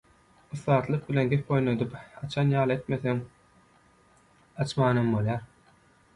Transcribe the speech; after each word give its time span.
Ussatlyk 0.55 1.03
bilen, 1.09 1.29
gep 1.33 1.51
oýnadyp, 1.57 1.93
açan 2.29 2.55
ýaly 2.55 2.77
etseňem 2.79 3.23
açmanam 4.67 5.15
bolýar. 5.19 5.47